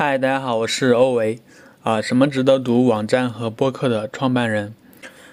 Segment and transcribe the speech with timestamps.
[0.00, 1.40] 嗨，大家好，我是欧维，
[1.82, 4.72] 啊，什么值得读网站和播客的创办人。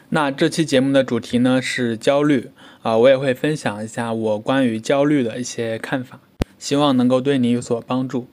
[0.09, 2.49] 那这期节目的主题呢是焦虑，
[2.81, 6.19] 啊，我也会分享一下我关于焦虑的一些看法，
[6.57, 8.27] 希望能够对你有所帮助。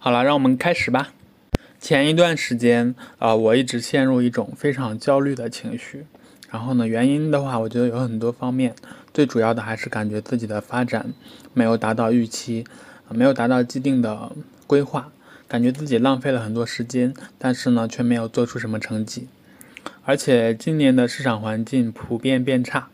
[0.00, 1.12] 好了，让我们开始吧。
[1.78, 6.04] 前一段时间，啊，我一直陷入一种非常焦虑的情绪。
[6.50, 8.74] 然后呢，原因的话，我觉得有很多方面，
[9.14, 11.12] 最主要的还是感觉自己的发展
[11.54, 12.64] 没有达到预期，
[13.10, 14.32] 没有达到既定的
[14.66, 15.12] 规划。
[15.52, 19.28] 感觉自己浪费了很多时间，但是呢，却没有做出什么成绩。
[20.02, 22.88] 而且今年的市场环境普遍变差，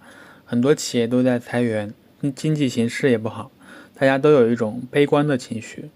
[0.45, 1.95] 很多企业都在裁员，
[2.35, 3.53] 经济形势也不好，
[3.97, 5.89] 大家都有一种悲观的情绪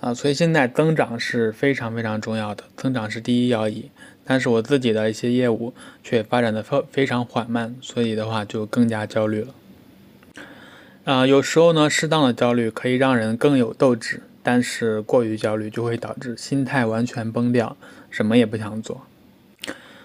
[0.00, 0.12] 啊。
[0.12, 3.88] 所以现在增长是非常非常重要的，增长是第一要义。
[4.24, 5.72] 但是我自己的一些业务
[6.02, 9.54] 却发展的非非常缓慢，所以的话就更加焦虑了。
[11.04, 14.20] 啊，有时候呢，适当的焦虑可以让人更有斗志。
[14.42, 17.76] 但是过于焦虑就会导致心态完全崩掉，
[18.10, 19.06] 什么也不想做。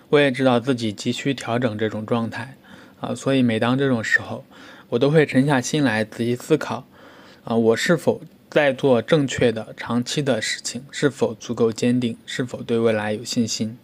[0.09, 2.55] 我也知道自己急需调整这种状态
[2.99, 4.45] 啊，所以每当这种时候，
[4.89, 6.85] 我都会沉下心来仔细思考
[7.43, 13.77] 啊，我是否在做正确的长期的事情，是否足够坚定，是否对未来有信心。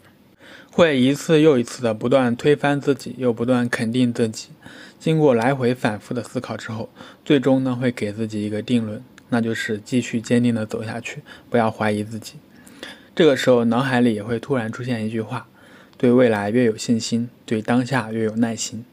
[0.72, 4.48] 会一次又一次的不断推翻自己，又不断肯定自己。
[5.00, 6.90] 经过来回反复的思考之后，
[7.26, 9.04] 最终呢会给自己一个定论。
[9.34, 12.36] 那就是继续坚定的走下去，不要怀疑自己。
[13.16, 15.48] 这个时候，脑海里也会突然出现一句话：
[15.98, 18.86] 对未来越有信心，对当下越有耐心。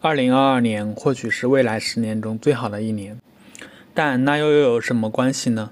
[0.00, 3.20] 二零二二年或许是未来十年中最好的一年，
[3.94, 5.70] 但那又又有什么关系呢？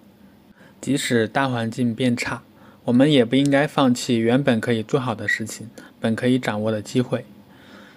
[0.80, 2.42] 即使大环境变差，
[2.84, 7.25] 我们也不应该放弃原本可以做好的事情，本可以掌握的机会。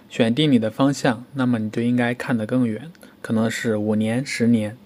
[0.08, 2.90] 选定你的方向，那么你就应该看得更远，
[3.22, 4.76] 可能是五年、十年。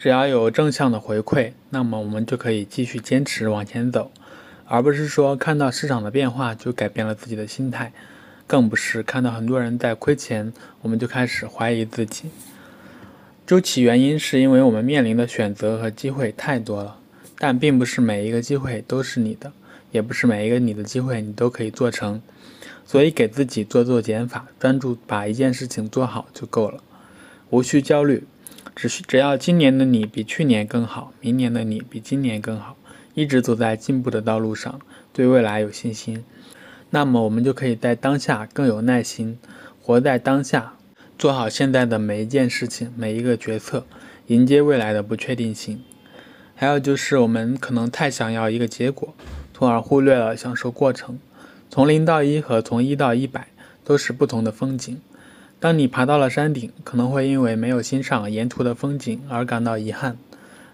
[0.00, 4.10] 只要有正向的回馈，那么我们就可以继续坚持往前走，
[4.64, 7.92] 而不是说看到市场的变化就改变了自己的心态，
[8.46, 12.30] 更不是看到很多人在亏钱，我们就开始怀疑自己。
[13.46, 16.96] 究其原因，是因为我们面临的选择和机会太多了，
[17.38, 19.52] 但并不是每一个机会都是你的，
[19.90, 22.22] 也不是每一个你的机会你都可以做成，
[22.86, 26.82] 所以给自己做做减法，专注把一件事情做好就够了，
[27.50, 28.24] 无需焦虑。
[28.74, 32.76] 只需只要今年的你比去年更好，明年的你比今年更好，
[33.14, 34.80] 一直走在进步的道路上，
[35.12, 36.24] 对未来有信心，
[36.90, 39.38] 那么我们就可以在当下更有耐心，
[39.82, 40.74] 活在当下，
[41.18, 43.84] 做好现在的每一件事情，每一个决策，
[44.28, 45.82] 迎接未来的不确定性。
[46.54, 49.14] 还有就是我们可能太想要一个结果，
[49.52, 51.18] 从而忽略了享受过程。
[51.68, 53.48] 从零到一和从一到一百
[53.84, 55.00] 都是不同的风景。
[55.60, 60.16] 当你爬到了山顶，可能会因为没有欣赏沿途的风景而感到遗憾。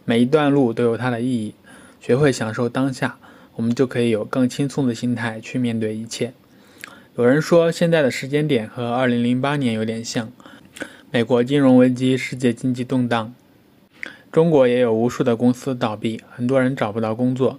[0.05, 1.55] 每一段路都有它的意义，
[2.01, 3.19] 学会享受当下，
[3.57, 6.33] 我们就可以有更轻松的心态去面对一切。
[7.17, 10.31] 有人说，现在的时间点和2008年有点像，
[11.11, 13.35] 美国金融危机，世界经济动荡，
[14.31, 17.59] 中国也有无数的公司倒闭，很多人找不到工作。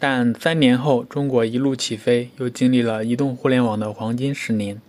[0.00, 4.80] 但三年后，中国一路起飞，又经历了移动互联网的黄金十年。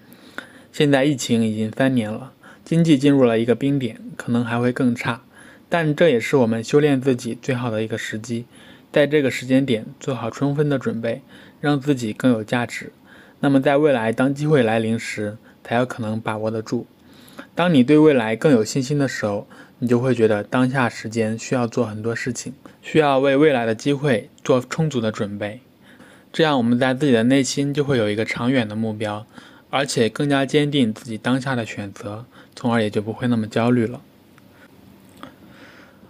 [0.71, 2.31] 现在疫情已经三年了，
[2.63, 5.21] 经济进入了一个冰点，可能还会更差，
[5.67, 8.45] 但这也是我们修炼自己最好的一个时机，
[8.91, 11.21] 在这个时间点做好充分的准备，
[11.59, 12.91] 让自己更有价值。
[13.39, 16.85] 那么在未来当机会来临时，才有可能把握得住。
[17.55, 19.47] 当你对未来更有信心的时候，
[19.79, 25.61] 你就会觉得当下时间需要做很多事情，需要为未来的机会做充足的准备。
[26.31, 29.25] 这样我们在自己的内心就会有一个长远的目标。
[29.69, 32.25] 而且更加坚定自己当下的选择，
[32.55, 34.01] 从而也就不会那么焦虑了。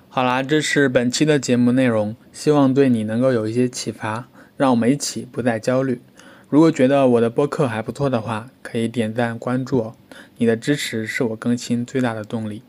[0.10, 4.28] 好啦，这是本期的节目内容，希望对你能够有一些启发，
[4.58, 6.02] 让我们一起不再焦虑。
[6.50, 9.96] 如果觉得我的播客还不错的话，可以点赞关注哦，
[10.38, 12.64] 你的支持是我更新最大的动力。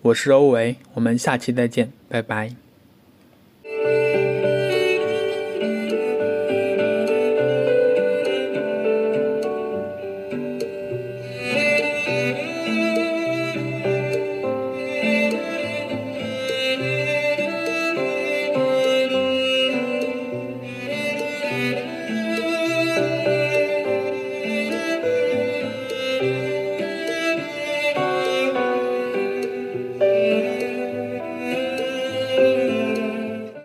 [0.00, 2.65] 我是欧维，我们下期再见，拜拜。